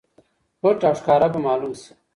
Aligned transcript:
پټ 0.61 0.79
او 0.87 0.93
ښکاره 0.99 1.27
به 1.33 1.39
معلوم 1.45 1.73
شي. 1.81 1.91